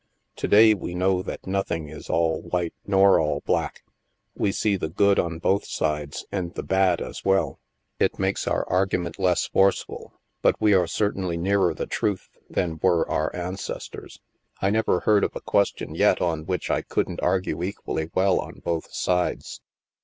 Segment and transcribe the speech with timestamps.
[0.37, 3.83] To day, we know that* nothing is all white nor all black;
[4.33, 7.59] we see the good on both sides, and the bad as well.
[7.99, 10.11] It makes our argument less forceful,
[10.41, 14.19] but we are certainly nearer the truth than were our an STILL WATERS 79 cestors.
[14.59, 18.59] I never heard of a question yet on which I couldn't argue equally well on
[18.65, 19.61] both sides."